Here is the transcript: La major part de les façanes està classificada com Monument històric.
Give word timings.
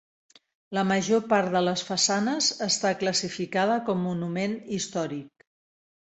La 0.75 0.83
major 0.91 1.19
part 1.33 1.51
de 1.55 1.59
les 1.65 1.83
façanes 1.89 2.47
està 2.67 2.93
classificada 3.01 3.75
com 3.91 4.01
Monument 4.07 4.57
històric. 4.79 5.45